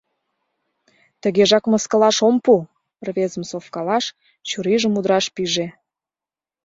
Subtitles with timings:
[1.21, 2.53] Тыгежак мыскылаш ом пу!—
[3.07, 4.05] рвезым совкалаш,
[4.47, 5.67] чурийжым удыраш пиже.